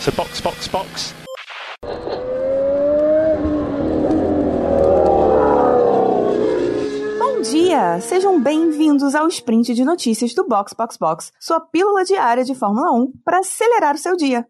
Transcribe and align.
So 0.00 0.12
box, 0.12 0.40
box, 0.40 0.68
box. 0.68 1.23
Sejam 8.00 8.40
bem-vindos 8.40 9.14
ao 9.14 9.28
sprint 9.28 9.74
de 9.74 9.84
notícias 9.84 10.34
do 10.34 10.46
Box 10.46 10.74
Box 10.76 10.96
Box, 10.96 11.32
sua 11.38 11.60
pílula 11.60 12.04
diária 12.04 12.44
de 12.44 12.54
Fórmula 12.54 12.90
1 12.92 13.12
para 13.24 13.38
acelerar 13.38 13.94
o 13.94 13.98
seu 13.98 14.16
dia. 14.16 14.46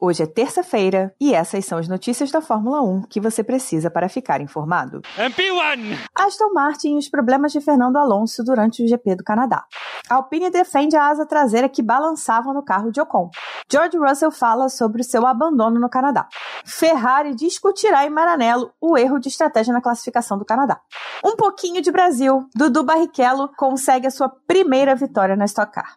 Hoje 0.00 0.22
é 0.22 0.26
terça-feira 0.26 1.14
e 1.20 1.34
essas 1.34 1.64
são 1.64 1.78
as 1.78 1.88
notícias 1.88 2.30
da 2.30 2.40
Fórmula 2.40 2.80
1 2.82 3.02
que 3.08 3.20
você 3.20 3.42
precisa 3.42 3.90
para 3.90 4.08
ficar 4.08 4.40
informado. 4.40 5.00
MP1! 5.16 5.98
Aston 6.14 6.52
Martin 6.52 6.96
e 6.96 6.98
os 6.98 7.08
problemas 7.08 7.52
de 7.52 7.60
Fernando 7.60 7.96
Alonso 7.96 8.42
durante 8.42 8.82
o 8.82 8.88
GP 8.88 9.16
do 9.16 9.24
Canadá. 9.24 9.64
Alpine 10.08 10.50
defende 10.50 10.96
a 10.96 11.08
asa 11.08 11.26
traseira 11.26 11.68
que 11.68 11.82
balançava 11.82 12.52
no 12.52 12.62
carro 12.62 12.90
de 12.90 13.00
Ocon. 13.00 13.30
George 13.70 13.98
Russell 13.98 14.30
fala 14.30 14.68
sobre 14.68 15.02
o 15.02 15.04
seu 15.04 15.26
abandono 15.26 15.78
no 15.78 15.90
Canadá. 15.90 16.26
Ferrari 16.64 17.34
discutirá 17.34 18.06
em 18.06 18.10
Maranello 18.10 18.72
o 18.80 18.96
erro 18.96 19.18
de 19.18 19.28
estratégia 19.28 19.72
na 19.72 19.82
classificação 19.82 20.38
do 20.38 20.44
Canadá. 20.44 20.80
Um 21.24 21.36
pouquinho 21.36 21.82
de 21.82 21.90
Brasil. 21.90 22.48
Dudu 22.54 22.84
Barrichello 22.84 23.48
consegue 23.56 24.06
a 24.06 24.10
sua 24.10 24.28
primeira 24.28 24.94
vitória 24.94 25.34
na 25.34 25.46
Stock 25.46 25.72
Car. 25.72 25.96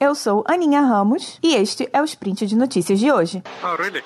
Eu 0.00 0.14
sou 0.14 0.44
Aninha 0.46 0.80
Ramos 0.80 1.38
e 1.42 1.54
este 1.54 1.88
é 1.92 2.00
o 2.00 2.04
sprint 2.04 2.46
de 2.46 2.56
notícias 2.56 2.98
de 2.98 3.10
hoje. 3.10 3.42
Oh, 3.62 3.76
really? 3.76 4.02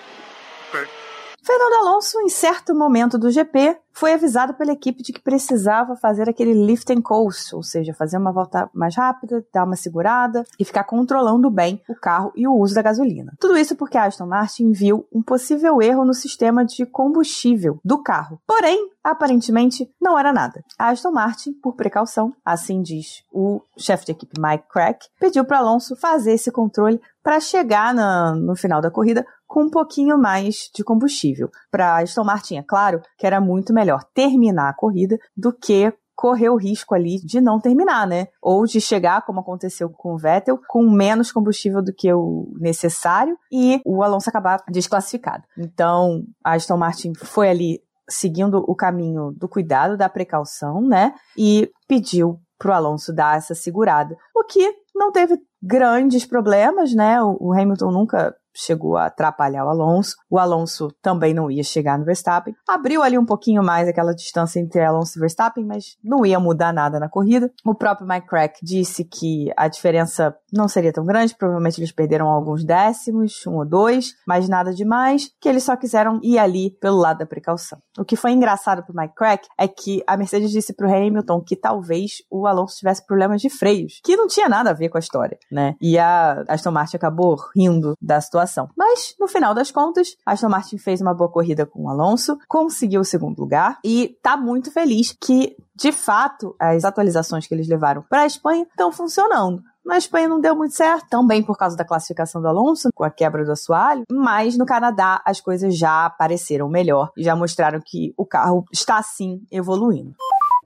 Fernando 1.42 1.86
Alonso, 1.86 2.20
em 2.20 2.28
certo 2.28 2.74
momento 2.74 3.18
do 3.18 3.30
GP, 3.30 3.76
foi 3.92 4.12
avisado 4.12 4.54
pela 4.54 4.72
equipe 4.72 5.02
de 5.02 5.12
que 5.12 5.20
precisava 5.20 5.96
fazer 5.96 6.28
aquele 6.28 6.52
lift 6.54 6.90
and 6.92 7.02
coast, 7.02 7.54
ou 7.54 7.62
seja, 7.62 7.92
fazer 7.92 8.16
uma 8.18 8.30
volta 8.32 8.70
mais 8.72 8.94
rápida, 8.96 9.44
dar 9.52 9.64
uma 9.64 9.76
segurada 9.76 10.44
e 10.58 10.64
ficar 10.64 10.84
controlando 10.84 11.50
bem 11.50 11.82
o 11.88 11.94
carro 11.94 12.32
e 12.36 12.46
o 12.46 12.54
uso 12.54 12.74
da 12.74 12.82
gasolina. 12.82 13.32
Tudo 13.40 13.58
isso 13.58 13.74
porque 13.76 13.98
a 13.98 14.04
Aston 14.04 14.26
Martin 14.26 14.70
viu 14.72 15.06
um 15.12 15.22
possível 15.22 15.82
erro 15.82 16.04
no 16.04 16.14
sistema 16.14 16.64
de 16.64 16.86
combustível 16.86 17.78
do 17.84 18.02
carro. 18.02 18.40
Porém, 18.46 18.88
aparentemente, 19.02 19.90
não 20.00 20.18
era 20.18 20.32
nada. 20.32 20.62
A 20.78 20.88
Aston 20.90 21.10
Martin, 21.10 21.52
por 21.52 21.74
precaução, 21.74 22.32
assim 22.44 22.80
diz 22.82 23.22
o 23.32 23.60
chefe 23.76 24.06
de 24.06 24.12
equipe 24.12 24.40
Mike 24.40 24.64
Crack, 24.70 25.06
pediu 25.18 25.44
para 25.44 25.58
Alonso 25.58 25.96
fazer 25.96 26.32
esse 26.32 26.50
controle 26.50 27.00
para 27.22 27.38
chegar 27.40 27.92
na- 27.92 28.34
no 28.34 28.56
final 28.56 28.80
da 28.80 28.90
corrida 28.90 29.26
com 29.50 29.64
um 29.64 29.68
pouquinho 29.68 30.16
mais 30.16 30.70
de 30.72 30.84
combustível. 30.84 31.50
Para 31.72 31.98
Aston 31.98 32.22
Martin, 32.22 32.58
é 32.58 32.62
claro 32.62 33.02
que 33.18 33.26
era 33.26 33.40
muito 33.40 33.74
melhor 33.74 34.04
terminar 34.14 34.68
a 34.68 34.74
corrida 34.74 35.18
do 35.36 35.52
que 35.52 35.92
correr 36.14 36.50
o 36.50 36.56
risco 36.56 36.94
ali 36.94 37.16
de 37.16 37.40
não 37.40 37.58
terminar, 37.58 38.06
né? 38.06 38.28
Ou 38.40 38.64
de 38.64 38.80
chegar, 38.80 39.26
como 39.26 39.40
aconteceu 39.40 39.90
com 39.90 40.14
o 40.14 40.18
Vettel, 40.18 40.60
com 40.68 40.88
menos 40.88 41.32
combustível 41.32 41.82
do 41.82 41.92
que 41.92 42.12
o 42.12 42.52
necessário 42.60 43.36
e 43.50 43.80
o 43.84 44.04
Alonso 44.04 44.28
acabar 44.28 44.62
desclassificado. 44.70 45.42
Então, 45.58 46.22
a 46.44 46.52
Aston 46.52 46.76
Martin 46.76 47.12
foi 47.14 47.48
ali 47.48 47.80
seguindo 48.08 48.62
o 48.68 48.74
caminho 48.76 49.32
do 49.32 49.48
cuidado, 49.48 49.96
da 49.96 50.08
precaução, 50.08 50.80
né? 50.80 51.12
E 51.36 51.68
pediu 51.88 52.38
pro 52.56 52.72
Alonso 52.72 53.12
dar 53.12 53.36
essa 53.36 53.54
segurada. 53.54 54.14
O 54.36 54.44
que 54.44 54.74
não 54.94 55.10
teve 55.10 55.40
grandes 55.60 56.24
problemas, 56.24 56.94
né? 56.94 57.20
O 57.20 57.36
o 57.40 57.52
Hamilton 57.52 57.90
nunca 57.90 58.34
chegou 58.60 58.96
a 58.96 59.06
atrapalhar 59.06 59.64
o 59.64 59.68
Alonso. 59.68 60.16
O 60.28 60.38
Alonso 60.38 60.88
também 61.02 61.34
não 61.34 61.50
ia 61.50 61.62
chegar 61.62 61.98
no 61.98 62.04
Verstappen. 62.04 62.54
Abriu 62.68 63.02
ali 63.02 63.18
um 63.18 63.24
pouquinho 63.24 63.62
mais 63.62 63.88
aquela 63.88 64.14
distância 64.14 64.60
entre 64.60 64.82
Alonso 64.82 65.18
e 65.18 65.20
Verstappen, 65.20 65.64
mas 65.64 65.96
não 66.02 66.24
ia 66.24 66.38
mudar 66.38 66.72
nada 66.72 66.98
na 66.98 67.08
corrida. 67.08 67.50
O 67.64 67.74
próprio 67.74 68.06
Mike 68.06 68.26
Crack 68.26 68.58
disse 68.62 69.04
que 69.04 69.50
a 69.56 69.68
diferença 69.68 70.34
não 70.52 70.68
seria 70.68 70.92
tão 70.92 71.04
grande, 71.04 71.34
provavelmente 71.36 71.80
eles 71.80 71.92
perderam 71.92 72.28
alguns 72.28 72.64
décimos, 72.64 73.46
um 73.46 73.56
ou 73.56 73.66
dois, 73.66 74.14
mas 74.26 74.48
nada 74.48 74.72
demais, 74.72 75.30
que 75.40 75.48
eles 75.48 75.64
só 75.64 75.76
quiseram 75.76 76.20
ir 76.22 76.38
ali 76.38 76.70
pelo 76.80 76.98
lado 76.98 77.18
da 77.18 77.26
precaução. 77.26 77.78
O 77.98 78.04
que 78.04 78.16
foi 78.16 78.32
engraçado 78.32 78.82
pro 78.82 78.94
Mike 78.94 79.14
Crack 79.14 79.48
é 79.58 79.68
que 79.68 80.02
a 80.06 80.16
Mercedes 80.16 80.50
disse 80.50 80.72
pro 80.72 80.88
Hamilton 80.88 81.40
que 81.40 81.56
talvez 81.56 82.22
o 82.30 82.46
Alonso 82.46 82.76
tivesse 82.76 83.04
problemas 83.06 83.40
de 83.40 83.48
freios, 83.48 84.00
que 84.04 84.16
não 84.16 84.26
tinha 84.26 84.48
nada 84.48 84.70
a 84.70 84.74
ver 84.74 84.88
com 84.88 84.96
a 84.96 85.00
história, 85.00 85.38
né? 85.50 85.74
E 85.80 85.98
a 85.98 86.44
Aston 86.48 86.70
Martin 86.70 86.96
acabou 86.96 87.36
rindo 87.54 87.94
da 88.00 88.20
situação. 88.20 88.49
Mas, 88.76 89.14
no 89.18 89.28
final 89.28 89.54
das 89.54 89.70
contas, 89.70 90.16
Aston 90.24 90.48
Martin 90.48 90.78
fez 90.78 91.00
uma 91.00 91.14
boa 91.14 91.30
corrida 91.30 91.66
com 91.66 91.84
o 91.84 91.88
Alonso, 91.88 92.38
conseguiu 92.48 93.00
o 93.00 93.04
segundo 93.04 93.38
lugar 93.38 93.78
e 93.84 94.16
tá 94.22 94.36
muito 94.36 94.70
feliz 94.72 95.16
que, 95.20 95.56
de 95.74 95.92
fato, 95.92 96.54
as 96.58 96.84
atualizações 96.84 97.46
que 97.46 97.54
eles 97.54 97.68
levaram 97.68 98.02
para 98.08 98.22
a 98.22 98.26
Espanha 98.26 98.66
estão 98.70 98.90
funcionando. 98.90 99.62
Na 99.84 99.96
Espanha 99.96 100.28
não 100.28 100.40
deu 100.40 100.54
muito 100.54 100.74
certo, 100.74 101.08
também 101.08 101.42
por 101.42 101.56
causa 101.56 101.76
da 101.76 101.84
classificação 101.84 102.40
do 102.40 102.48
Alonso, 102.48 102.90
com 102.94 103.02
a 103.02 103.10
quebra 103.10 103.44
do 103.44 103.52
assoalho, 103.52 104.04
mas 104.10 104.56
no 104.56 104.66
Canadá 104.66 105.22
as 105.24 105.40
coisas 105.40 105.76
já 105.76 106.04
apareceram 106.06 106.68
melhor 106.68 107.10
e 107.16 107.24
já 107.24 107.34
mostraram 107.34 107.80
que 107.84 108.12
o 108.16 108.26
carro 108.26 108.64
está 108.72 109.02
sim 109.02 109.40
evoluindo. 109.50 110.14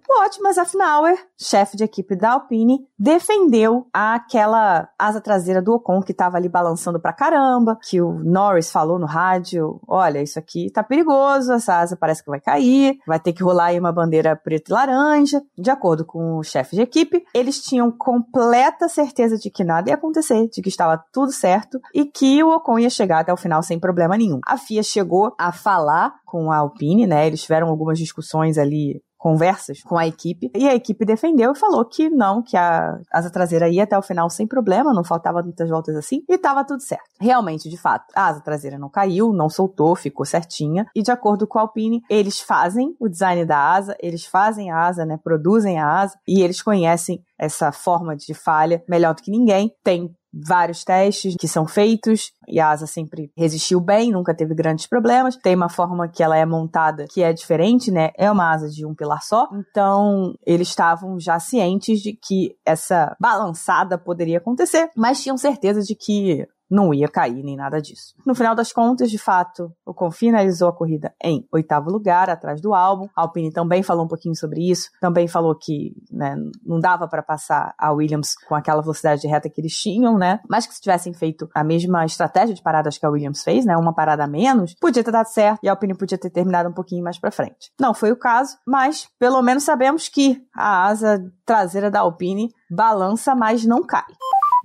O 0.08 0.22
Otmar 0.22 0.52
Zafnauer, 0.52 1.16
chefe 1.36 1.78
de 1.78 1.84
equipe 1.84 2.14
da 2.14 2.32
Alpine, 2.32 2.86
defendeu 2.98 3.86
aquela 3.92 4.88
asa 4.98 5.20
traseira 5.20 5.62
do 5.62 5.72
Ocon 5.72 6.02
que 6.02 6.12
estava 6.12 6.36
ali 6.36 6.48
balançando 6.48 7.00
pra 7.00 7.12
caramba, 7.12 7.78
que 7.88 8.02
o 8.02 8.12
Norris 8.12 8.70
falou 8.70 8.98
no 8.98 9.06
rádio, 9.06 9.80
olha, 9.88 10.22
isso 10.22 10.38
aqui 10.38 10.70
tá 10.70 10.82
perigoso, 10.82 11.54
essa 11.54 11.80
asa 11.80 11.96
parece 11.96 12.22
que 12.22 12.30
vai 12.30 12.40
cair, 12.40 12.98
vai 13.06 13.18
ter 13.18 13.32
que 13.32 13.42
rolar 13.42 13.66
aí 13.66 13.80
uma 13.80 13.92
bandeira 13.92 14.36
preta 14.36 14.70
e 14.70 14.74
laranja. 14.74 15.42
De 15.56 15.70
acordo 15.70 16.04
com 16.04 16.36
o 16.36 16.42
chefe 16.42 16.76
de 16.76 16.82
equipe, 16.82 17.24
eles 17.32 17.62
tinham 17.62 17.90
completa 17.90 18.88
certeza 18.88 19.38
de 19.38 19.50
que 19.50 19.64
nada 19.64 19.88
ia 19.88 19.94
acontecer, 19.94 20.48
de 20.48 20.60
que 20.60 20.68
estava 20.68 21.02
tudo 21.12 21.32
certo 21.32 21.80
e 21.94 22.04
que 22.04 22.42
o 22.44 22.54
Ocon 22.54 22.78
ia 22.78 22.90
chegar 22.90 23.20
até 23.20 23.32
o 23.32 23.38
final 23.38 23.62
sem 23.62 23.80
problema 23.80 24.18
nenhum. 24.18 24.40
A 24.46 24.58
FIA 24.58 24.82
chegou 24.82 25.34
a 25.38 25.50
falar 25.50 26.14
com 26.26 26.52
a 26.52 26.58
Alpine, 26.58 27.06
né? 27.06 27.26
Eles 27.26 27.42
tiveram 27.42 27.68
algumas 27.68 27.98
discussões 27.98 28.58
ali 28.58 29.00
conversas 29.24 29.82
com 29.82 29.96
a 29.96 30.06
equipe 30.06 30.50
e 30.54 30.68
a 30.68 30.74
equipe 30.74 31.02
defendeu 31.02 31.52
e 31.52 31.58
falou 31.58 31.82
que 31.82 32.10
não, 32.10 32.42
que 32.42 32.58
a 32.58 33.00
asa 33.10 33.30
traseira 33.30 33.70
ia 33.70 33.84
até 33.84 33.96
o 33.96 34.02
final 34.02 34.28
sem 34.28 34.46
problema, 34.46 34.92
não 34.92 35.02
faltava 35.02 35.42
muitas 35.42 35.70
voltas 35.70 35.96
assim 35.96 36.22
e 36.28 36.34
estava 36.34 36.62
tudo 36.62 36.82
certo. 36.82 37.08
Realmente, 37.18 37.70
de 37.70 37.78
fato, 37.78 38.04
a 38.14 38.26
asa 38.26 38.42
traseira 38.42 38.78
não 38.78 38.90
caiu, 38.90 39.32
não 39.32 39.48
soltou, 39.48 39.96
ficou 39.96 40.26
certinha 40.26 40.84
e 40.94 41.00
de 41.00 41.10
acordo 41.10 41.46
com 41.46 41.58
a 41.58 41.62
Alpine, 41.62 42.02
eles 42.10 42.38
fazem 42.38 42.94
o 43.00 43.08
design 43.08 43.46
da 43.46 43.58
asa, 43.58 43.96
eles 43.98 44.26
fazem 44.26 44.70
a 44.70 44.76
asa, 44.76 45.06
né, 45.06 45.18
produzem 45.24 45.78
a 45.78 45.88
asa 45.88 46.18
e 46.28 46.42
eles 46.42 46.60
conhecem 46.60 47.24
essa 47.38 47.72
forma 47.72 48.14
de 48.14 48.34
falha 48.34 48.84
melhor 48.86 49.14
do 49.14 49.22
que 49.22 49.30
ninguém. 49.30 49.74
Tem 49.82 50.14
vários 50.42 50.84
testes 50.84 51.36
que 51.38 51.46
são 51.46 51.66
feitos 51.66 52.32
e 52.48 52.58
a 52.60 52.70
asa 52.70 52.86
sempre 52.86 53.30
resistiu 53.36 53.80
bem, 53.80 54.10
nunca 54.10 54.34
teve 54.34 54.54
grandes 54.54 54.86
problemas. 54.86 55.36
Tem 55.36 55.54
uma 55.54 55.68
forma 55.68 56.08
que 56.08 56.22
ela 56.22 56.36
é 56.36 56.44
montada 56.44 57.06
que 57.08 57.22
é 57.22 57.32
diferente, 57.32 57.90
né? 57.90 58.10
É 58.16 58.30
uma 58.30 58.52
asa 58.52 58.68
de 58.68 58.84
um 58.84 58.94
pilar 58.94 59.22
só. 59.22 59.48
Então, 59.52 60.34
eles 60.44 60.68
estavam 60.68 61.18
já 61.20 61.38
cientes 61.38 62.00
de 62.00 62.12
que 62.12 62.56
essa 62.64 63.16
balançada 63.20 63.96
poderia 63.96 64.38
acontecer, 64.38 64.90
mas 64.96 65.22
tinham 65.22 65.36
certeza 65.36 65.80
de 65.82 65.94
que 65.94 66.46
não 66.70 66.92
ia 66.92 67.08
cair 67.08 67.42
nem 67.42 67.56
nada 67.56 67.80
disso. 67.80 68.14
No 68.26 68.34
final 68.34 68.54
das 68.54 68.72
contas, 68.72 69.10
de 69.10 69.18
fato, 69.18 69.72
o 69.84 69.90
Ocon 69.90 70.10
finalizou 70.10 70.68
a 70.68 70.72
corrida 70.72 71.14
em 71.22 71.46
oitavo 71.52 71.90
lugar, 71.90 72.28
atrás 72.28 72.60
do 72.60 72.74
álbum. 72.74 73.08
A 73.16 73.22
Alpine 73.22 73.52
também 73.52 73.82
falou 73.82 74.04
um 74.04 74.08
pouquinho 74.08 74.34
sobre 74.34 74.70
isso, 74.70 74.90
também 75.00 75.28
falou 75.28 75.54
que 75.54 75.94
né, 76.10 76.36
não 76.64 76.80
dava 76.80 77.06
para 77.08 77.22
passar 77.22 77.74
a 77.78 77.92
Williams 77.92 78.34
com 78.48 78.54
aquela 78.54 78.82
velocidade 78.82 79.20
de 79.20 79.28
reta 79.28 79.48
que 79.48 79.60
eles 79.60 79.76
tinham, 79.76 80.18
né? 80.18 80.40
Mas 80.48 80.66
que 80.66 80.74
se 80.74 80.80
tivessem 80.80 81.12
feito 81.12 81.48
a 81.54 81.62
mesma 81.62 82.04
estratégia 82.04 82.54
de 82.54 82.62
paradas 82.62 82.98
que 82.98 83.06
a 83.06 83.10
Williams 83.10 83.42
fez, 83.42 83.64
né, 83.64 83.76
uma 83.76 83.94
parada 83.94 84.24
a 84.24 84.26
menos, 84.26 84.74
podia 84.74 85.04
ter 85.04 85.10
dado 85.10 85.26
certo 85.26 85.60
e 85.62 85.68
a 85.68 85.72
Alpine 85.72 85.96
podia 85.96 86.18
ter 86.18 86.30
terminado 86.30 86.68
um 86.68 86.72
pouquinho 86.72 87.04
mais 87.04 87.18
para 87.18 87.30
frente. 87.30 87.72
Não 87.78 87.94
foi 87.94 88.10
o 88.10 88.16
caso, 88.16 88.56
mas 88.66 89.08
pelo 89.18 89.40
menos 89.42 89.64
sabemos 89.64 90.08
que 90.08 90.42
a 90.54 90.86
asa 90.86 91.24
traseira 91.44 91.90
da 91.90 92.00
Alpine 92.00 92.50
balança, 92.70 93.34
mas 93.34 93.64
não 93.64 93.82
cai. 93.82 94.04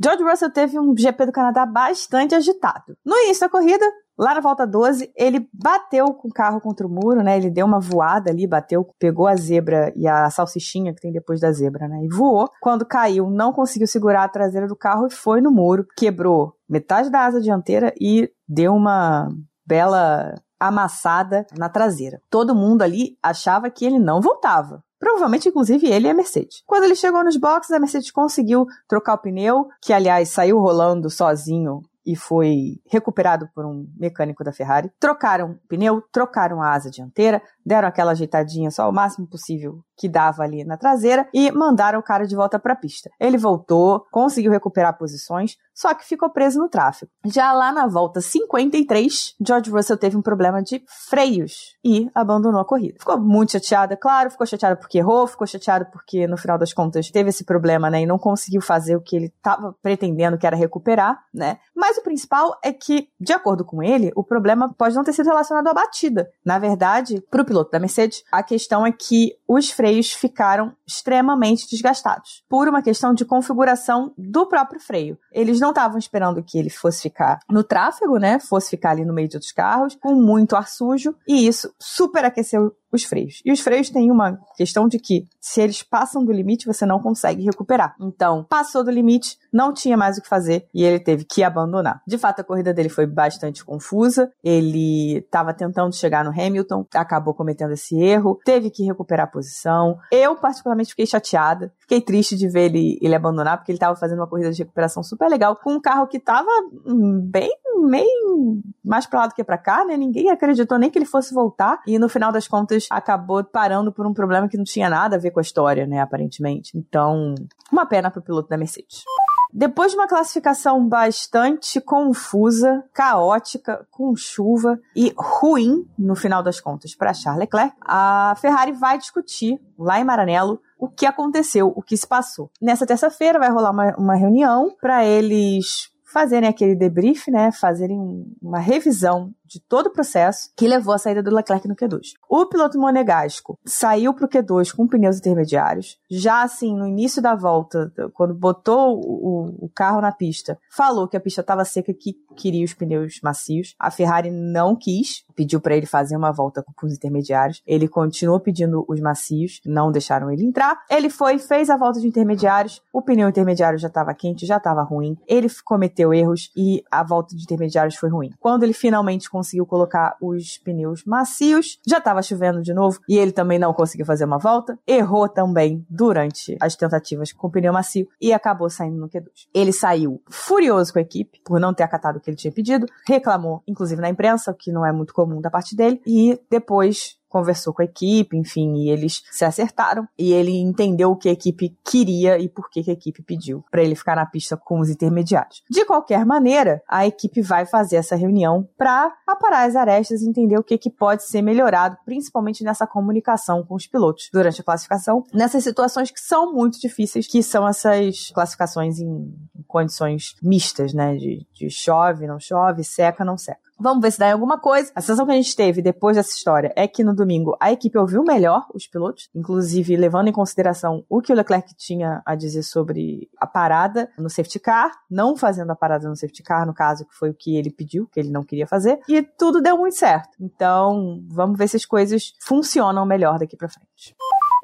George 0.01 0.23
Russell 0.23 0.51
teve 0.51 0.79
um 0.79 0.95
GP 0.95 1.25
do 1.25 1.31
Canadá 1.31 1.65
bastante 1.65 2.33
agitado. 2.33 2.95
No 3.05 3.15
início 3.17 3.41
da 3.41 3.49
corrida, 3.49 3.85
lá 4.17 4.33
na 4.33 4.39
volta 4.39 4.65
12, 4.65 5.11
ele 5.15 5.49
bateu 5.53 6.13
com 6.13 6.29
o 6.29 6.33
carro 6.33 6.61
contra 6.61 6.87
o 6.87 6.89
muro, 6.89 7.21
né? 7.21 7.37
Ele 7.37 7.49
deu 7.49 7.65
uma 7.65 7.79
voada 7.79 8.31
ali, 8.31 8.47
bateu, 8.47 8.85
pegou 8.97 9.27
a 9.27 9.35
zebra 9.35 9.91
e 9.95 10.07
a 10.07 10.29
salsichinha 10.29 10.93
que 10.93 11.01
tem 11.01 11.11
depois 11.11 11.41
da 11.41 11.51
zebra, 11.51 11.87
né? 11.87 12.03
E 12.03 12.07
voou. 12.07 12.49
Quando 12.61 12.85
caiu, 12.85 13.29
não 13.29 13.51
conseguiu 13.51 13.87
segurar 13.87 14.23
a 14.23 14.29
traseira 14.29 14.67
do 14.67 14.75
carro 14.75 15.07
e 15.07 15.13
foi 15.13 15.41
no 15.41 15.51
muro, 15.51 15.85
quebrou 15.97 16.53
metade 16.67 17.09
da 17.09 17.25
asa 17.25 17.41
dianteira 17.41 17.93
e 17.99 18.31
deu 18.47 18.73
uma 18.73 19.27
bela 19.65 20.33
amassada 20.59 21.45
na 21.57 21.69
traseira. 21.69 22.21
Todo 22.29 22.55
mundo 22.55 22.81
ali 22.81 23.17
achava 23.23 23.69
que 23.69 23.85
ele 23.85 23.99
não 23.99 24.21
voltava. 24.21 24.83
Provavelmente, 24.99 25.47
inclusive, 25.47 25.87
ele 25.87 26.07
e 26.07 26.09
a 26.09 26.13
Mercedes. 26.13 26.61
Quando 26.67 26.83
ele 26.83 26.95
chegou 26.95 27.23
nos 27.23 27.37
boxes, 27.37 27.71
a 27.71 27.79
Mercedes 27.79 28.11
conseguiu 28.11 28.65
trocar 28.87 29.13
o 29.13 29.17
pneu, 29.17 29.67
que 29.81 29.93
aliás 29.93 30.29
saiu 30.29 30.59
rolando 30.59 31.09
sozinho 31.09 31.81
e 32.05 32.15
foi 32.15 32.81
recuperado 32.89 33.47
por 33.53 33.65
um 33.65 33.87
mecânico 33.95 34.43
da 34.43 34.51
Ferrari. 34.51 34.91
Trocaram 34.99 35.51
o 35.51 35.67
pneu, 35.67 36.01
trocaram 36.11 36.61
a 36.61 36.73
asa 36.73 36.89
dianteira, 36.89 37.41
deram 37.63 37.87
aquela 37.87 38.11
ajeitadinha 38.11 38.71
só 38.71 38.89
o 38.89 38.91
máximo 38.93 39.27
possível 39.27 39.83
que 39.95 40.09
dava 40.09 40.41
ali 40.41 40.63
na 40.63 40.75
traseira 40.75 41.29
e 41.33 41.51
mandaram 41.51 41.99
o 41.99 42.03
cara 42.03 42.25
de 42.25 42.35
volta 42.35 42.57
para 42.57 42.73
a 42.73 42.75
pista. 42.75 43.09
Ele 43.19 43.37
voltou, 43.37 44.05
conseguiu 44.11 44.51
recuperar 44.51 44.97
posições, 44.97 45.55
só 45.79 45.93
que 45.93 46.05
ficou 46.05 46.29
preso 46.29 46.59
no 46.59 46.67
tráfego. 46.67 47.09
Já 47.25 47.53
lá 47.53 47.71
na 47.71 47.87
volta 47.87 48.19
53, 48.19 49.35
George 49.39 49.71
Russell 49.71 49.95
teve 49.95 50.17
um 50.17 50.21
problema 50.21 50.61
de 50.61 50.83
freios 51.07 51.77
e 51.81 52.11
abandonou 52.13 52.59
a 52.59 52.65
corrida. 52.65 52.99
Ficou 52.99 53.17
muito 53.17 53.53
chateada, 53.53 53.95
claro, 53.95 54.29
ficou 54.29 54.45
chateada 54.45 54.75
porque 54.75 54.97
errou, 54.97 55.25
ficou 55.25 55.47
chateada 55.47 55.85
porque 55.85 56.27
no 56.27 56.37
final 56.37 56.57
das 56.57 56.73
contas 56.73 57.09
teve 57.09 57.29
esse 57.29 57.45
problema, 57.45 57.89
né, 57.89 58.01
e 58.01 58.05
não 58.05 58.19
conseguiu 58.19 58.61
fazer 58.61 58.97
o 58.97 59.01
que 59.01 59.15
ele 59.15 59.27
estava 59.27 59.73
pretendendo, 59.81 60.37
que 60.37 60.45
era 60.45 60.57
recuperar, 60.57 61.17
né? 61.33 61.57
Mas 61.73 61.97
o 61.97 62.03
principal 62.03 62.59
é 62.61 62.73
que, 62.73 63.07
de 63.17 63.31
acordo 63.31 63.63
com 63.63 63.81
ele, 63.81 64.11
o 64.17 64.23
problema 64.23 64.75
pode 64.77 64.93
não 64.95 65.03
ter 65.05 65.13
sido 65.13 65.27
relacionado 65.27 65.67
à 65.67 65.73
batida. 65.73 66.29
Na 66.45 66.59
verdade, 66.59 67.23
para 67.31 67.41
o 67.41 67.45
piloto 67.45 67.71
da 67.71 67.79
Mercedes, 67.79 68.21
a 68.29 68.43
questão 68.43 68.85
é 68.85 68.91
que 68.91 69.37
os 69.47 69.71
freios 69.71 70.11
ficaram 70.11 70.75
extremamente 70.89 71.69
desgastados 71.69 72.43
por 72.49 72.67
uma 72.67 72.81
questão 72.81 73.13
de 73.13 73.23
configuração 73.23 74.11
do 74.17 74.47
próprio 74.47 74.79
freio. 74.79 75.17
Eles 75.31 75.59
não 75.59 75.69
estavam 75.69 75.99
esperando 75.99 76.43
que 76.43 76.57
ele 76.57 76.69
fosse 76.69 77.03
ficar 77.03 77.39
no 77.49 77.63
tráfego, 77.63 78.17
né? 78.17 78.39
Fosse 78.39 78.71
ficar 78.71 78.91
ali 78.91 79.05
no 79.05 79.13
meio 79.13 79.29
outros 79.31 79.51
carros, 79.51 79.95
com 80.01 80.15
muito 80.15 80.55
ar 80.55 80.67
sujo, 80.67 81.15
e 81.27 81.47
isso 81.47 81.71
superaqueceu 81.79 82.73
os 82.91 83.03
freios. 83.03 83.41
E 83.45 83.51
os 83.51 83.59
freios 83.59 83.89
têm 83.89 84.11
uma 84.11 84.39
questão 84.55 84.87
de 84.87 84.99
que, 84.99 85.27
se 85.39 85.61
eles 85.61 85.83
passam 85.83 86.23
do 86.23 86.31
limite, 86.31 86.65
você 86.65 86.85
não 86.85 86.99
consegue 86.99 87.43
recuperar. 87.43 87.95
Então, 87.99 88.45
passou 88.49 88.83
do 88.83 88.91
limite, 88.91 89.37
não 89.51 89.73
tinha 89.73 89.97
mais 89.97 90.17
o 90.17 90.21
que 90.21 90.27
fazer 90.27 90.67
e 90.73 90.83
ele 90.83 90.99
teve 90.99 91.23
que 91.23 91.43
abandonar. 91.43 92.01
De 92.07 92.17
fato, 92.17 92.41
a 92.41 92.43
corrida 92.43 92.73
dele 92.73 92.89
foi 92.89 93.05
bastante 93.05 93.63
confusa. 93.63 94.31
Ele 94.43 95.17
estava 95.17 95.53
tentando 95.53 95.95
chegar 95.95 96.23
no 96.23 96.31
Hamilton, 96.31 96.85
acabou 96.93 97.33
cometendo 97.33 97.73
esse 97.73 97.95
erro, 97.99 98.39
teve 98.43 98.69
que 98.69 98.83
recuperar 98.83 99.25
a 99.25 99.29
posição. 99.29 99.97
Eu, 100.11 100.35
particularmente, 100.35 100.89
fiquei 100.89 101.05
chateada. 101.05 101.71
Fiquei 101.79 102.01
triste 102.01 102.35
de 102.35 102.47
ver 102.47 102.65
ele, 102.65 102.99
ele 103.01 103.15
abandonar, 103.15 103.57
porque 103.57 103.71
ele 103.71 103.77
estava 103.77 103.95
fazendo 103.95 104.19
uma 104.19 104.27
corrida 104.27 104.51
de 104.51 104.63
recuperação 104.63 105.03
super 105.03 105.29
legal, 105.29 105.55
com 105.55 105.73
um 105.73 105.81
carro 105.81 106.07
que 106.07 106.17
estava 106.17 106.49
hum, 106.85 107.19
bem, 107.21 107.51
meio 107.81 108.61
mais 108.83 109.05
para 109.05 109.19
lá 109.19 109.27
do 109.27 109.35
que 109.35 109.43
para 109.43 109.57
cá, 109.57 109.85
né? 109.85 109.95
Ninguém 109.95 110.29
acreditou 110.29 110.77
nem 110.77 110.89
que 110.89 110.97
ele 110.97 111.05
fosse 111.05 111.33
voltar. 111.33 111.79
E 111.85 111.99
no 111.99 112.09
final 112.09 112.31
das 112.31 112.47
contas, 112.47 112.87
acabou 112.89 113.43
parando 113.43 113.91
por 113.91 114.05
um 114.05 114.13
problema 114.13 114.47
que 114.47 114.57
não 114.57 114.63
tinha 114.63 114.89
nada 114.89 115.15
a 115.15 115.19
ver 115.19 115.31
com 115.31 115.39
a 115.39 115.41
história, 115.41 115.85
né? 115.85 115.99
Aparentemente. 115.99 116.77
Então, 116.77 117.35
uma 117.71 117.85
pena 117.85 118.09
pro 118.09 118.21
piloto 118.21 118.49
da 118.49 118.57
Mercedes. 118.57 119.03
Depois 119.51 119.91
de 119.91 119.97
uma 119.97 120.07
classificação 120.07 120.87
bastante 120.87 121.81
confusa, 121.81 122.83
caótica, 122.93 123.85
com 123.89 124.15
chuva 124.15 124.79
e 124.95 125.11
ruim, 125.17 125.87
no 125.97 126.15
final 126.15 126.43
das 126.43 126.61
contas, 126.61 126.95
para 126.95 127.13
Charles 127.15 127.41
Leclerc, 127.41 127.75
a 127.81 128.35
Ferrari 128.39 128.71
vai 128.71 128.99
discutir 128.99 129.59
lá 129.77 129.99
em 129.99 130.03
Maranello 130.03 130.61
o 130.77 130.87
que 130.87 131.05
aconteceu, 131.05 131.73
o 131.75 131.81
que 131.81 131.97
se 131.97 132.07
passou. 132.07 132.51
Nessa 132.61 132.85
terça-feira 132.85 133.39
vai 133.39 133.49
rolar 133.49 133.71
uma, 133.71 133.95
uma 133.97 134.15
reunião 134.15 134.75
para 134.79 135.03
eles 135.03 135.91
fazerem 136.11 136.49
aquele 136.49 136.75
debrief, 136.75 137.27
né, 137.27 137.51
fazerem 137.51 138.25
uma 138.41 138.59
revisão 138.59 139.33
de 139.49 139.59
todo 139.59 139.87
o 139.87 139.91
processo 139.91 140.51
que 140.55 140.67
levou 140.67 140.93
à 140.93 140.97
saída 140.97 141.23
do 141.23 141.33
Leclerc 141.33 141.67
no 141.67 141.75
Q2. 141.75 142.13
O 142.29 142.45
piloto 142.45 142.79
monegasco 142.79 143.57
saiu 143.65 144.13
para 144.13 144.25
o 144.25 144.29
Q2 144.29 144.75
com 144.75 144.87
pneus 144.87 145.17
intermediários. 145.17 145.97
Já 146.09 146.43
assim, 146.43 146.75
no 146.75 146.87
início 146.87 147.21
da 147.21 147.35
volta, 147.35 147.91
quando 148.13 148.33
botou 148.33 148.99
o, 148.99 149.65
o 149.65 149.69
carro 149.69 150.01
na 150.01 150.11
pista, 150.11 150.57
falou 150.71 151.07
que 151.07 151.17
a 151.17 151.19
pista 151.19 151.41
estava 151.41 151.65
seca 151.65 151.93
que 151.93 152.15
queria 152.35 152.63
os 152.63 152.73
pneus 152.73 153.19
macios. 153.21 153.75
A 153.79 153.91
Ferrari 153.91 154.31
não 154.31 154.75
quis, 154.75 155.25
pediu 155.35 155.59
para 155.59 155.75
ele 155.75 155.85
fazer 155.85 156.15
uma 156.15 156.31
volta 156.31 156.63
com 156.75 156.85
os 156.85 156.93
intermediários. 156.93 157.61
Ele 157.65 157.87
continuou 157.87 158.39
pedindo 158.39 158.85
os 158.87 158.99
macios, 158.99 159.59
não 159.65 159.91
deixaram 159.91 160.31
ele 160.31 160.45
entrar. 160.45 160.79
Ele 160.89 161.09
foi, 161.09 161.37
fez 161.39 161.69
a 161.69 161.77
volta 161.77 161.99
de 161.99 162.07
intermediários. 162.07 162.81
O 162.93 163.01
pneu 163.01 163.27
intermediário 163.27 163.79
já 163.79 163.87
estava 163.87 164.13
quente, 164.13 164.45
já 164.45 164.57
estava 164.57 164.81
ruim. 164.83 165.17
Ele 165.27 165.47
cometeu 165.65 166.13
erros 166.13 166.51
e 166.55 166.83
a 166.89 167.03
volta 167.03 167.35
de 167.35 167.43
intermediários 167.43 167.95
foi 167.95 168.09
ruim. 168.09 168.31
Quando 168.39 168.63
ele 168.63 168.73
finalmente 168.73 169.29
conseguiu 169.39 169.65
colocar 169.65 170.17
os 170.21 170.57
pneus 170.57 171.05
macios. 171.05 171.79
Já 171.87 171.99
estava 171.99 172.21
chovendo 172.21 172.61
de 172.61 172.73
novo 172.73 172.99
e 173.07 173.17
ele 173.17 173.31
também 173.31 173.57
não 173.57 173.73
conseguiu 173.73 174.05
fazer 174.05 174.25
uma 174.25 174.37
volta. 174.37 174.77
Errou 174.85 175.29
também 175.29 175.85
durante 175.89 176.57
as 176.59 176.75
tentativas 176.75 177.31
com 177.31 177.47
o 177.47 177.51
pneu 177.51 177.71
macio 177.71 178.07
e 178.21 178.33
acabou 178.33 178.69
saindo 178.69 178.97
no 178.97 179.07
Q2. 179.07 179.47
Ele 179.53 179.71
saiu 179.71 180.21
furioso 180.29 180.91
com 180.91 180.99
a 180.99 181.01
equipe 181.01 181.39
por 181.43 181.59
não 181.59 181.73
ter 181.73 181.83
acatado 181.83 182.17
o 182.17 182.19
que 182.19 182.29
ele 182.29 182.37
tinha 182.37 182.51
pedido, 182.51 182.85
reclamou, 183.07 183.63
inclusive 183.67 184.01
na 184.01 184.09
imprensa, 184.09 184.51
o 184.51 184.55
que 184.55 184.71
não 184.71 184.85
é 184.85 184.91
muito 184.91 185.13
comum 185.13 185.39
da 185.39 185.49
parte 185.49 185.75
dele, 185.75 186.01
e 186.05 186.39
depois 186.49 187.18
conversou 187.29 187.73
com 187.73 187.81
a 187.81 187.85
equipe, 187.85 188.35
enfim, 188.35 188.73
e 188.75 188.89
eles 188.89 189.21
se 189.31 189.45
acertaram 189.45 190.07
e 190.17 190.33
ele 190.33 190.57
entendeu 190.57 191.11
o 191.11 191.15
que 191.15 191.29
a 191.29 191.31
equipe 191.31 191.77
queria 191.85 192.37
e 192.37 192.49
por 192.49 192.69
que, 192.69 192.89
a 192.89 192.93
equipe 192.93 193.21
pediu 193.21 193.63
para 193.69 193.83
ele 193.83 193.95
ficar 193.95 194.15
na 194.15 194.25
pista 194.25 194.57
com 194.57 194.79
os 194.79 194.89
intermediários. 194.89 195.61
De 195.69 195.85
qualquer 195.85 196.25
maneira, 196.25 196.81
a 196.87 197.05
equipe 197.05 197.41
vai 197.41 197.65
fazer 197.65 197.97
essa 197.97 198.15
reunião 198.15 198.67
para 198.77 199.13
aparar 199.27 199.67
as 199.67 199.75
arestas 199.75 200.21
e 200.21 200.29
entender 200.29 200.57
o 200.57 200.63
que, 200.63 200.77
que 200.77 200.89
pode 200.89 201.23
ser 201.23 201.41
melhorado, 201.41 201.97
principalmente 202.03 202.63
nessa 202.63 202.87
comunicação 202.87 203.63
com 203.63 203.75
os 203.75 203.85
pilotos 203.85 204.29
durante 204.33 204.61
a 204.61 204.63
classificação, 204.63 205.23
nessas 205.33 205.63
situações 205.63 206.09
que 206.09 206.19
são 206.19 206.51
muito 206.51 206.79
difíceis, 206.79 207.27
que 207.27 207.43
são 207.43 207.67
essas 207.67 208.31
classificações 208.31 208.99
em 208.99 209.31
condições 209.67 210.35
mistas, 210.41 210.93
né, 210.93 211.15
de, 211.15 211.45
de 211.53 211.69
chove, 211.69 212.25
não 212.25 212.39
chove, 212.39 212.83
seca, 212.83 213.23
não 213.23 213.37
seca. 213.37 213.68
Vamos 213.79 214.01
ver 214.01 214.11
se 214.11 214.19
dá 214.19 214.29
em 214.29 214.33
alguma 214.33 214.59
coisa. 214.59 214.91
A 214.93 215.01
sensação 215.01 215.25
que 215.25 215.31
a 215.31 215.35
gente 215.35 215.55
teve 215.55 215.81
depois 215.81 216.17
dessa 216.17 216.35
história 216.35 216.73
é 216.75 216.87
que 216.87 217.03
no 217.03 217.15
domingo 217.15 217.55
a 217.59 217.71
equipe 217.71 217.97
ouviu 217.97 218.23
melhor 218.23 218.65
os 218.73 218.87
pilotos, 218.87 219.29
inclusive 219.33 219.95
levando 219.95 220.27
em 220.27 220.33
consideração 220.33 221.03
o 221.09 221.21
que 221.21 221.31
o 221.31 221.35
Leclerc 221.35 221.73
tinha 221.75 222.21
a 222.25 222.35
dizer 222.35 222.63
sobre 222.63 223.29
a 223.37 223.47
parada 223.47 224.09
no 224.17 224.29
safety 224.29 224.59
car, 224.59 224.91
não 225.09 225.37
fazendo 225.37 225.71
a 225.71 225.75
parada 225.75 226.09
no 226.09 226.15
safety 226.15 226.43
car, 226.43 226.65
no 226.65 226.73
caso, 226.73 227.05
que 227.05 227.15
foi 227.15 227.29
o 227.29 227.33
que 227.33 227.55
ele 227.55 227.69
pediu, 227.69 228.07
que 228.07 228.19
ele 228.19 228.29
não 228.29 228.43
queria 228.43 228.67
fazer, 228.67 228.99
e 229.07 229.21
tudo 229.21 229.61
deu 229.61 229.77
muito 229.77 229.95
certo. 229.95 230.29
Então, 230.39 231.23
vamos 231.29 231.57
ver 231.57 231.67
se 231.67 231.77
as 231.77 231.85
coisas 231.85 232.33
funcionam 232.41 233.05
melhor 233.05 233.39
daqui 233.39 233.55
para 233.55 233.69
frente. 233.69 234.15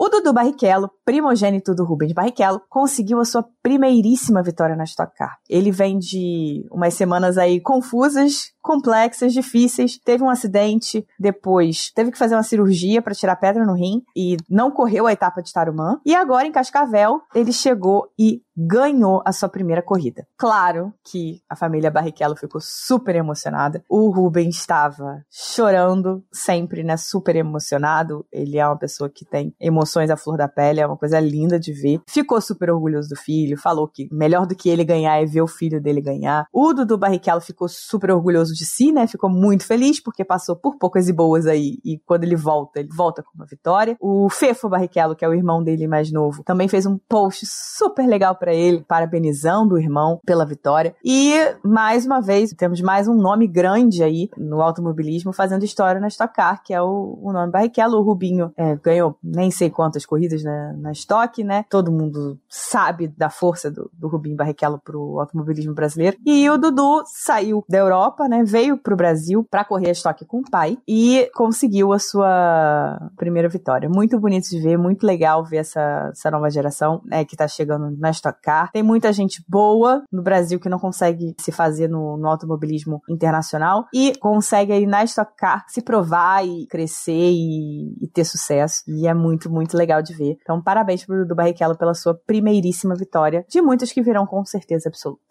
O 0.06 0.10
Dudu 0.10 0.32
Barrichello, 0.32 0.92
primogênito 1.04 1.74
do 1.74 1.84
Rubens 1.84 2.14
Barrichello, 2.14 2.62
conseguiu 2.70 3.20
a 3.20 3.26
sua 3.26 3.44
primeiríssima 3.64 4.44
vitória 4.44 4.76
na 4.76 4.84
Stock 4.84 5.12
Car. 5.18 5.36
Ele 5.50 5.72
vem 5.72 5.98
de 5.98 6.64
umas 6.72 6.94
semanas 6.94 7.40
aí 7.40 7.60
confusas, 7.60 8.52
complexas, 8.62 9.34
difíceis. 9.34 9.98
Teve 9.98 10.24
um 10.24 10.30
acidente, 10.30 11.04
depois 11.20 11.90
teve 11.90 12.12
que 12.12 12.20
fazer 12.20 12.36
uma 12.36 12.44
cirurgia 12.44 13.02
para 13.02 13.16
tirar 13.16 13.36
pedra 13.38 13.66
no 13.66 13.74
rim 13.74 14.04
e 14.16 14.38
não 14.48 14.70
correu 14.70 15.08
a 15.08 15.12
etapa 15.12 15.42
de 15.42 15.52
Tarumã. 15.52 16.00
E 16.06 16.14
agora 16.14 16.46
em 16.46 16.52
Cascavel, 16.52 17.22
ele 17.34 17.52
chegou 17.52 18.08
e 18.18 18.44
ganhou 18.56 19.24
a 19.26 19.32
sua 19.32 19.50
primeira 19.50 19.82
corrida. 19.82 20.26
Claro 20.38 20.94
que 21.04 21.42
a 21.50 21.56
família 21.56 21.92
Barrichello 21.92 22.36
ficou 22.36 22.62
super 22.62 23.16
emocionada. 23.16 23.84
O 23.90 24.10
Ruben 24.10 24.50
estava 24.50 25.24
chorando 25.32 26.24
sempre, 26.32 26.84
né? 26.84 26.96
Super 26.96 27.36
emocionado. 27.36 28.26
Ele 28.32 28.58
é 28.58 28.66
uma 28.66 28.78
pessoa 28.78 29.10
que 29.10 29.26
tem 29.26 29.54
emoções 29.60 29.95
à 30.04 30.18
flor 30.18 30.38
da 30.38 30.48
pele, 30.48 30.80
é 30.80 30.88
uma 30.88 30.98
coisa 30.98 31.20
linda 31.20 31.60
de 31.60 31.74
ver. 31.74 32.02
Ficou 32.08 32.40
super 32.42 32.70
orgulhoso 32.70 33.10
do 33.10 33.16
filho, 33.16 33.58
falou 33.58 33.88
que 33.88 34.08
melhor 34.12 34.46
do 34.46 34.56
que 34.56 34.70
ele 34.70 34.84
ganhar 34.84 35.22
é 35.22 35.26
ver 35.26 35.42
o 35.42 35.48
filho 35.48 35.82
dele 35.82 36.02
ganhar. 36.02 36.48
O 36.52 36.74
Dudu 36.74 36.98
Barrichello 36.98 37.42
ficou 37.42 37.68
super 37.68 38.12
orgulhoso 38.12 38.54
de 38.54 38.66
si, 38.66 38.92
né? 38.92 39.08
Ficou 39.08 39.30
muito 39.30 39.66
feliz 39.66 40.02
porque 40.02 40.24
passou 40.24 40.56
por 40.56 40.78
poucas 40.78 41.08
e 41.08 41.14
boas 41.14 41.46
aí 41.48 41.80
e 41.84 42.00
quando 42.06 42.24
ele 42.24 42.36
volta, 42.36 42.80
ele 42.80 42.90
volta 42.92 43.24
com 43.24 43.32
uma 43.36 43.46
vitória. 43.46 43.96
O 44.00 44.30
Fefo 44.30 44.70
Barrichello, 44.70 45.16
que 45.16 45.24
é 45.24 45.30
o 45.30 45.34
irmão 45.34 45.64
dele 45.64 45.88
mais 45.88 46.12
novo, 46.12 46.44
também 46.44 46.68
fez 46.68 46.86
um 46.86 46.98
post 46.98 47.46
super 47.46 48.08
legal 48.08 48.36
para 48.36 48.54
ele, 48.54 48.84
parabenizando 48.88 49.76
o 49.76 49.80
irmão 49.80 50.20
pela 50.26 50.46
vitória. 50.46 50.96
E 51.04 51.34
mais 51.64 52.06
uma 52.06 52.22
vez, 52.22 52.52
temos 52.52 52.82
mais 52.82 53.08
um 53.08 53.16
nome 53.16 53.48
grande 53.48 54.04
aí 54.04 54.30
no 54.38 54.62
automobilismo 54.62 55.34
fazendo 55.34 55.64
história 55.64 56.00
na 56.00 56.08
Stock 56.08 56.34
Car, 56.34 56.64
que 56.64 56.74
é 56.74 56.82
o, 56.82 57.20
o 57.22 57.32
nome 57.32 57.52
Barrichello. 57.52 57.98
O 57.98 58.04
Rubinho 58.04 58.52
é, 58.58 58.76
ganhou 58.76 59.18
nem 59.24 59.52
sei 59.52 59.70
quantas 59.86 60.06
corridas 60.06 60.44
na, 60.44 60.74
na 60.74 60.92
Stock, 60.92 61.44
né? 61.44 61.64
Todo 61.70 61.92
mundo 61.92 62.40
sabe 62.50 63.08
da 63.08 63.30
força 63.30 63.70
do, 63.70 63.90
do 63.94 64.08
Rubinho 64.08 64.36
Barrichello 64.36 64.82
pro 64.84 65.20
automobilismo 65.20 65.76
brasileiro. 65.76 66.18
E 66.26 66.50
o 66.50 66.58
Dudu 66.58 67.04
saiu 67.06 67.64
da 67.70 67.78
Europa, 67.78 68.28
né? 68.28 68.44
Veio 68.44 68.78
pro 68.78 68.96
Brasil 68.96 69.46
para 69.50 69.64
correr 69.64 69.90
a 69.90 69.92
Stock 69.92 70.26
com 70.26 70.40
o 70.40 70.50
pai 70.50 70.80
e 70.88 71.30
conseguiu 71.36 71.94
a 71.94 72.00
sua 72.00 73.12
primeira 73.16 73.48
vitória. 73.48 73.88
Muito 73.88 74.20
bonito 74.20 74.50
de 74.50 74.60
ver, 74.60 74.78
muito 74.78 75.06
legal 75.06 75.46
ver 75.46 75.58
essa, 75.58 76.10
essa 76.12 76.32
nova 76.32 76.50
geração, 76.50 77.02
né? 77.06 77.24
Que 77.24 77.36
tá 77.36 77.48
chegando 77.48 77.96
na 77.98 78.10
Stock 78.10 78.42
Car. 78.42 78.72
Tem 78.72 78.82
muita 78.82 79.14
gente 79.14 79.44
boa 79.48 80.04
no 80.12 80.24
Brasil 80.24 80.60
que 80.60 80.70
não 80.70 80.80
consegue 80.80 81.36
se 81.40 81.52
fazer 81.52 81.88
no, 81.88 82.18
no 82.18 82.28
automobilismo 82.28 83.04
internacional 83.08 83.86
e 83.94 84.14
consegue 84.18 84.72
aí 84.72 84.88
na 84.88 85.04
Stock 85.04 85.32
Car 85.38 85.64
se 85.68 85.82
provar 85.82 86.44
e 86.46 86.66
crescer 86.66 87.32
e, 87.32 87.96
e, 88.02 88.08
ter 88.08 88.24
sucesso. 88.24 88.82
E 88.88 89.08
é 89.08 89.14
muito, 89.14 89.50
muito 89.50 89.65
legal 89.74 90.02
de 90.02 90.14
ver. 90.14 90.38
Então, 90.42 90.62
parabéns 90.62 91.06
pro 91.06 91.20
Dudu 91.20 91.36
Barrichello 91.36 91.78
pela 91.78 91.94
sua 91.94 92.14
primeiríssima 92.14 92.96
vitória, 92.96 93.46
de 93.48 93.62
muitas 93.62 93.92
que 93.92 94.02
virão 94.02 94.26
com 94.26 94.44
certeza 94.46 94.90
absoluta. 94.90 95.22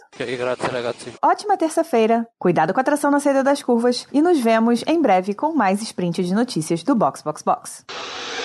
Ótima 1.22 1.56
terça-feira, 1.56 2.26
cuidado 2.38 2.72
com 2.72 2.80
a 2.80 2.84
tração 2.84 3.10
na 3.10 3.20
saída 3.20 3.42
das 3.42 3.62
curvas 3.62 4.06
e 4.12 4.22
nos 4.22 4.40
vemos 4.40 4.84
em 4.86 5.00
breve 5.00 5.34
com 5.34 5.52
mais 5.54 5.82
sprint 5.82 6.22
de 6.22 6.34
notícias 6.34 6.82
do 6.82 6.94
Box 6.94 7.22
Box 7.22 7.42
Box. 7.42 7.84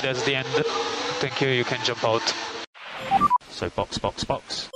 That's 0.01 0.23
the 0.23 0.33
end. 0.33 0.49
Thank 1.19 1.43
you. 1.43 1.51
You 1.51 1.65
can 1.65 1.77
jump 1.83 2.03
out. 2.05 2.23
So 3.49 3.69
box, 3.75 3.97
box, 3.97 4.23
box. 4.23 4.69